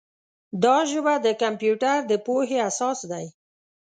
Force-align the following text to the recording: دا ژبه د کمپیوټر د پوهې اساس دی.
دا 0.63 0.77
ژبه 0.91 1.13
د 1.25 1.27
کمپیوټر 1.41 1.97
د 2.11 2.13
پوهې 2.25 2.57
اساس 2.69 2.99
دی. 3.11 3.25